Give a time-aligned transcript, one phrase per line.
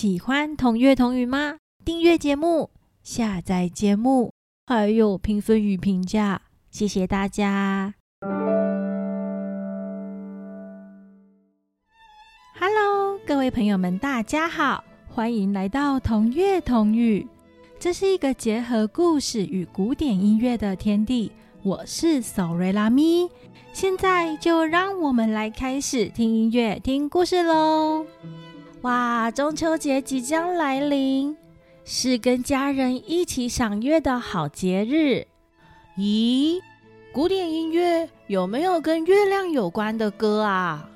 [0.00, 1.56] 喜欢同乐同语吗？
[1.84, 2.70] 订阅节目，
[3.02, 4.32] 下载节目，
[4.64, 6.40] 还有评分与评价，
[6.70, 7.94] 谢谢大家。
[12.60, 17.26] Hello，各位朋友们，大家好，欢迎来到同乐同语。
[17.80, 21.32] 这是一个结合故事与古典音乐的天地。
[21.64, 23.28] 我是索瑞拉咪，
[23.72, 28.06] 现在就让我们来开始听音乐、听故事喽！
[28.82, 31.36] 哇，中秋节即将来临，
[31.84, 35.26] 是跟家人一起赏月的好节日。
[35.96, 36.60] 咦，
[37.12, 40.88] 古典音乐有没有跟月亮有关的歌啊？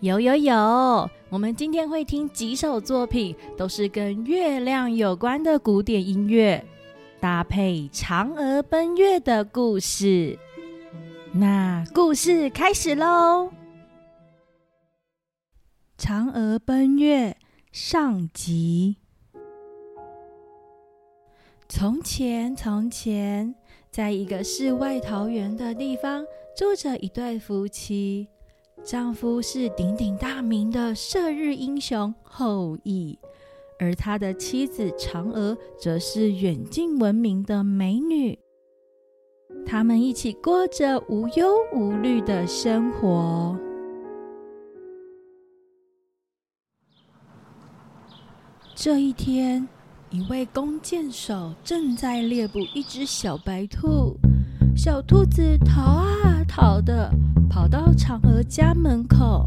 [0.00, 6.64] 有有有，我们今天会听几首作品，都是跟月亮有关的古典音乐。
[7.20, 10.36] 搭配嫦娥奔月的故事，
[11.32, 13.50] 那故事开始喽！
[16.00, 17.36] 嫦娥奔月
[17.72, 18.96] 上集。
[21.68, 23.54] 从前，从前，
[23.90, 26.24] 在一个世外桃源的地方，
[26.56, 28.26] 住着一对夫妻，
[28.82, 33.18] 丈夫是鼎鼎大名的射日英雄后羿。
[33.78, 38.38] 而他的妻子嫦娥则是远近闻名的美女，
[39.66, 43.54] 他们一起过着无忧无虑的生活。
[48.82, 49.68] 这一天，
[50.08, 54.16] 一位弓箭手正在猎捕一只小白兔，
[54.74, 57.12] 小兔子逃啊逃的，
[57.50, 59.44] 跑到嫦娥家门口。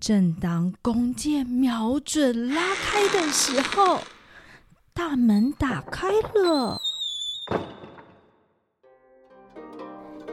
[0.00, 4.00] 正当弓箭瞄准拉开的时候，
[4.92, 6.80] 大门打开了。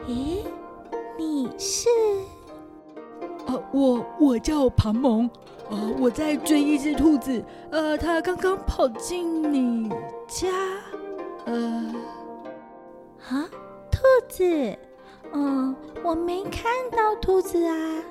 [0.08, 0.44] 咦，
[1.16, 1.88] 你是？
[3.46, 5.28] 呃，我我叫庞蒙，
[5.70, 9.88] 呃，我在追一只兔子，呃，它刚刚跑进你
[10.26, 10.48] 家，
[11.44, 11.94] 呃，
[13.28, 13.48] 啊，
[13.90, 14.78] 兔子？
[15.32, 18.02] 嗯，我没看到兔子啊。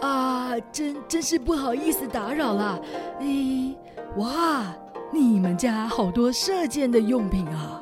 [0.00, 2.80] 啊，真真是不好意思打扰了。
[3.20, 3.74] 咦，
[4.16, 4.74] 哇，
[5.12, 7.80] 你们家好多射箭的用品啊！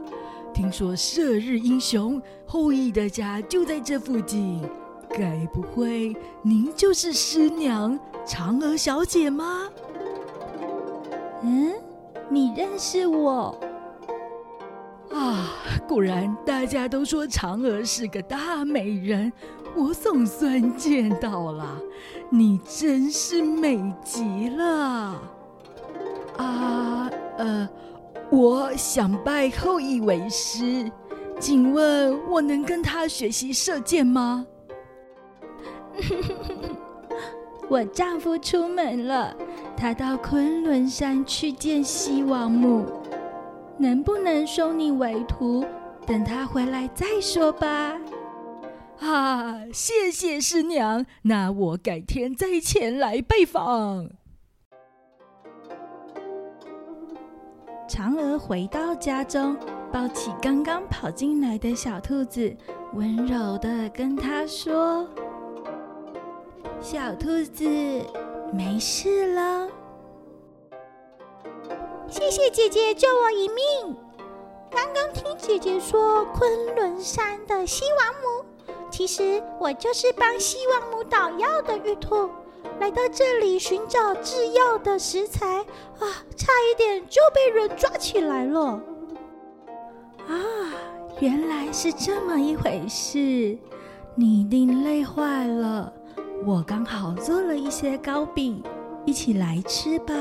[0.54, 4.62] 听说射日英雄后羿的家就在这附近，
[5.12, 9.68] 该不会您就是师娘嫦娥小姐吗？
[11.42, 11.72] 嗯，
[12.28, 13.58] 你认识我？
[15.12, 15.50] 啊，
[15.86, 19.32] 果然大家都说嫦娥是个大美人。
[19.74, 21.80] 我总算见到了，
[22.28, 25.18] 你真是美极了！
[26.36, 27.66] 啊，呃，
[28.30, 30.92] 我想拜后羿为师，
[31.40, 34.46] 请问我能跟他学习射箭吗？
[37.68, 39.34] 我丈夫出门了，
[39.76, 42.86] 他到昆仑山去见西王母，
[43.78, 45.64] 能不能收你为徒？
[46.06, 47.96] 等他回来再说吧。
[49.00, 54.10] 啊，谢谢师娘，那我改天再前来拜访。
[57.88, 59.56] 嫦娥回到家中，
[59.92, 62.54] 抱起刚刚跑进来的小兔子，
[62.94, 65.06] 温柔的跟他说
[66.82, 67.64] ：“小兔子，
[68.52, 69.68] 没事了。
[72.08, 73.96] 谢谢姐姐救我一命。
[74.68, 78.44] 刚刚听姐姐说，昆仑山的西王母。”
[78.90, 82.28] 其实我就是帮西王母捣药的玉兔，
[82.80, 85.60] 来到这里寻找制药的食材
[86.00, 86.04] 啊，
[86.36, 88.82] 差一点就被人抓起来了。
[90.26, 90.34] 啊，
[91.20, 93.56] 原来是这么一回事，
[94.16, 95.92] 你一定累坏了。
[96.44, 98.60] 我刚好做了一些糕饼，
[99.06, 100.12] 一起来吃吧。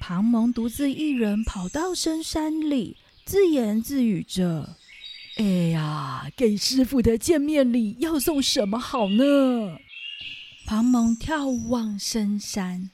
[0.00, 4.76] 庞蒙独自一人跑到深山里，自言自语着。
[5.36, 9.78] 哎呀，给师傅的见面礼要送什么好呢？
[10.66, 12.90] 庞蒙眺望深山，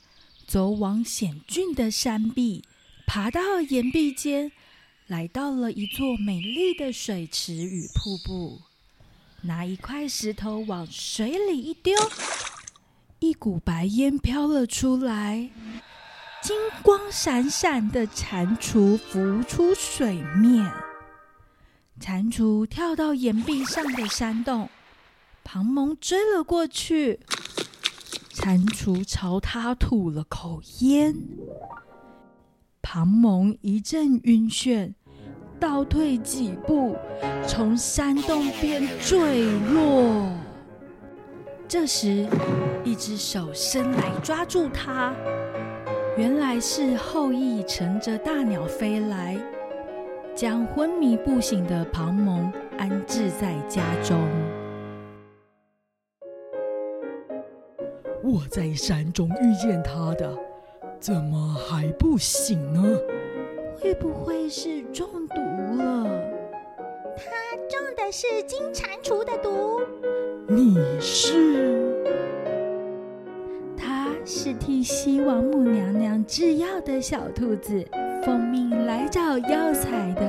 [0.47, 2.63] 走往险峻的山壁，
[3.07, 4.53] 爬到岩壁间，
[5.07, 8.61] 来到了一座美丽的水池与瀑布。
[9.47, 11.95] 拿一块石头往水里一丢，
[13.21, 15.51] 一股白烟飘了出来，
[16.43, 20.71] 金光闪闪的蟾蜍浮出水面。
[22.01, 24.69] 蟾蜍跳到岩壁上的山洞，
[25.45, 27.21] 庞蒙追了过去。
[28.33, 31.15] 蟾蜍朝他吐了口烟，
[32.83, 34.95] 庞蒙一阵晕眩，
[35.59, 36.97] 倒退几步，
[37.47, 40.31] 从山洞边坠落。
[41.69, 42.27] 这时，
[42.85, 45.15] 一只手伸来抓住他，
[46.17, 49.37] 原来是后羿乘着大鸟飞来，
[50.35, 54.17] 将昏迷不醒的庞蒙安置在家中。
[58.23, 60.37] 我在山中遇见他的，
[61.01, 62.83] 怎么还不醒呢？
[63.79, 65.26] 会不会是中
[68.07, 69.81] 的是金蟾蜍的毒。
[70.47, 72.05] 你是？
[73.77, 77.85] 他是替西王母娘娘制药的小兔子，
[78.25, 80.25] 奉命来找药材的。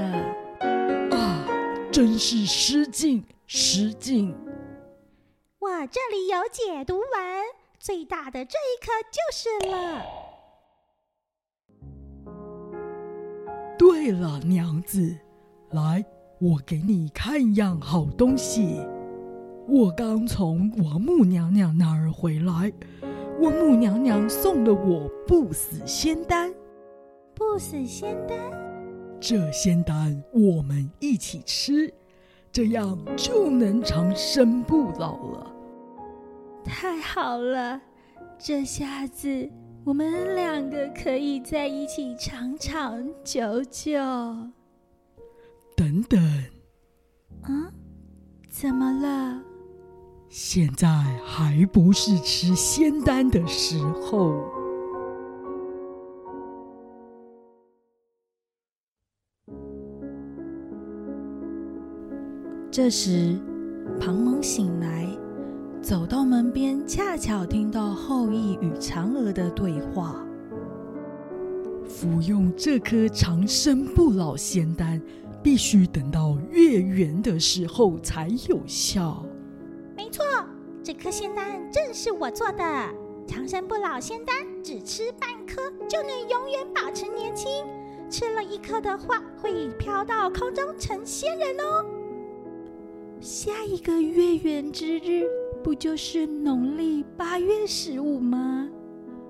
[1.15, 1.45] 啊，
[1.91, 4.33] 真是失敬失敬！
[5.59, 7.43] 我这里有解毒丸，
[7.77, 10.03] 最大的这一颗就是了。
[13.77, 15.15] 对了，娘子，
[15.69, 16.03] 来，
[16.39, 18.79] 我给你看样好东西。
[19.67, 22.71] 我刚从王母娘娘那儿回来，
[23.41, 26.53] 王母娘娘送了我不死仙丹。
[27.33, 28.37] 不死仙丹，
[29.19, 31.93] 这仙丹我们一起吃，
[32.51, 35.53] 这样就能长生不老了。
[36.63, 37.81] 太好了，
[38.39, 39.49] 这下子
[39.83, 43.99] 我们两个可以在一起长长久久。
[45.77, 46.19] 等等，
[47.43, 47.71] 啊，
[48.49, 49.39] 怎么了？
[50.27, 50.87] 现在
[51.23, 54.33] 还不是吃仙丹的时候。
[62.71, 63.39] 这时，
[63.99, 65.07] 庞蒙醒来，
[65.79, 70.25] 走到门边，恰巧听到后羿与嫦娥的对话。
[71.87, 75.01] 服用这颗长生不老仙丹，
[75.47, 79.23] 必须等到月圆的时候才有效。
[79.95, 80.21] 没错，
[80.83, 82.63] 这颗仙丹正是我做的。
[83.25, 87.49] 长生不老仙丹只吃半颗就能永远保持年轻，
[88.09, 91.85] 吃了一颗的话会飘到空中成仙人哦。
[93.21, 95.23] 下一个月圆之日，
[95.63, 98.69] 不就是农历八月十五吗？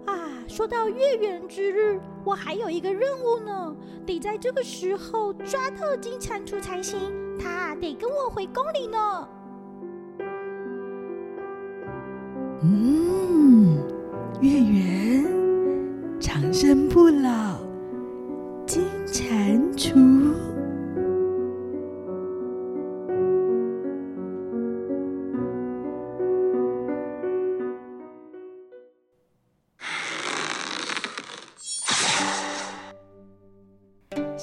[0.07, 3.73] 啊，说到月圆之日，我还有一个任务呢，
[4.05, 6.99] 得在这个时候抓到金蟾蜍才行。
[7.39, 9.29] 他得跟我回宫里呢。
[12.63, 13.16] 嗯，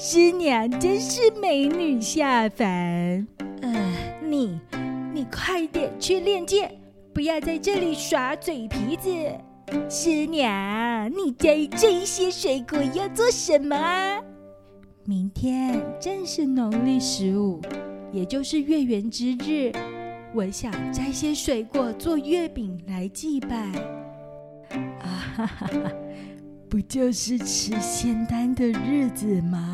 [0.06, 3.26] 师娘真是美女下凡。
[3.62, 3.72] 呃，
[4.22, 4.60] 你，
[5.14, 6.70] 你快点去练剑，
[7.14, 9.08] 不要在这里耍嘴皮子。
[9.88, 14.20] 师娘，你摘这些水果要做什么啊？
[15.06, 17.62] 明天正是农历十五，
[18.12, 19.72] 也就是月圆之日，
[20.34, 23.56] 我想摘些水果做月饼来祭拜。
[25.00, 25.92] 啊哈哈哈！
[26.74, 29.72] 不就是吃仙丹的日子吗？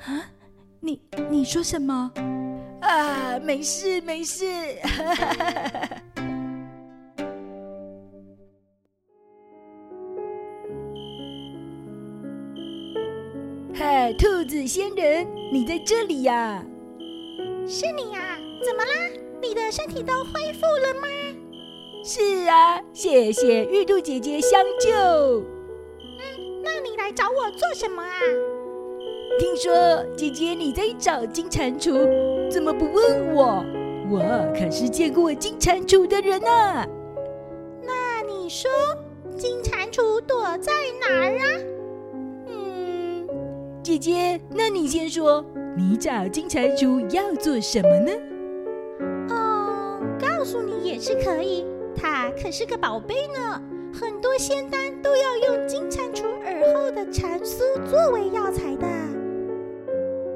[0.00, 0.20] 啊，
[0.80, 1.00] 你
[1.30, 2.12] 你说什么？
[2.80, 4.44] 啊，没事没事。
[13.72, 16.60] 嗨，兔子仙人，你在这里呀？
[17.64, 18.36] 是你呀？
[18.66, 18.90] 怎么啦？
[19.40, 21.06] 你的身体都恢复了吗？
[22.04, 25.56] 是啊，谢谢玉兔姐姐相救。
[26.98, 28.12] 来找我做什么啊？
[29.38, 33.64] 听说姐姐你在找金蟾蜍，怎么不问我？
[34.10, 34.20] 我
[34.52, 36.86] 可是见过金蟾蜍的人啊。
[37.82, 38.68] 那你说
[39.36, 41.44] 金蟾蜍躲在哪儿啊？
[42.48, 43.28] 嗯，
[43.82, 45.44] 姐姐，那你先说，
[45.76, 48.12] 你找金蟾蜍要做什么呢？
[49.30, 51.64] 哦，告诉你也是可以，
[51.94, 53.62] 它可是个宝贝呢。
[53.90, 56.22] 很多仙丹都要用金蟾蜍
[56.58, 58.86] 耳后的蟾酥作为药材的。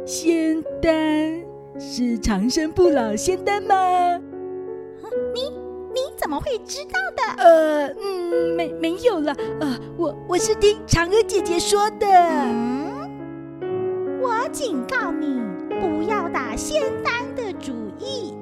[0.06, 1.42] 仙丹
[1.78, 3.74] 是长生不老仙丹吗？
[5.34, 5.50] 你
[5.92, 7.22] 你怎么会知道的？
[7.42, 9.34] 呃，嗯，没没有了。
[9.60, 12.06] 呃，我我是听嫦娥姐姐说的。
[12.06, 13.10] 嗯，
[14.20, 15.40] 我警告你，
[15.80, 18.34] 不要打仙丹的主意。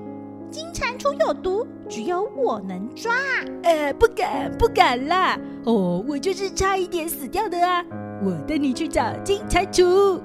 [0.51, 3.15] 金蟾蜍有毒，只有我能抓。
[3.63, 5.39] 呃，不敢不敢啦。
[5.65, 7.85] 哦，我就是差一点死掉的啊。
[8.25, 10.21] 我带你去找金蟾蜍。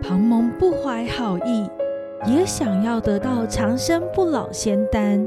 [0.00, 1.68] 庞蒙不怀好意，
[2.26, 5.26] 也想要得到长生不老仙丹。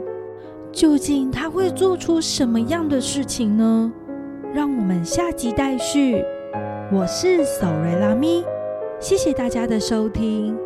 [0.71, 3.91] 究竟他会做出什么样的事情呢？
[4.53, 6.23] 让我们下集待续。
[6.91, 8.43] 我是索瑞拉咪，
[8.99, 10.57] 谢谢大家的收听。